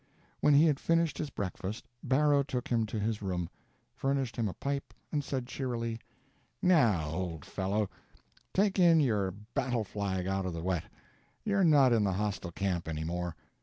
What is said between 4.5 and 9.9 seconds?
pipe, and said cheerily: "Now, old fellow, take in your battle